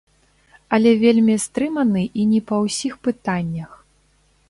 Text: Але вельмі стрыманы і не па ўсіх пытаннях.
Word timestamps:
Але 0.77 0.93
вельмі 1.03 1.35
стрыманы 1.45 2.03
і 2.19 2.27
не 2.33 2.41
па 2.51 2.65
ўсіх 2.65 2.93
пытаннях. 3.09 3.81